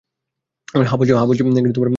[0.67, 0.97] হ্যাঁ,
[1.27, 1.43] বলছি।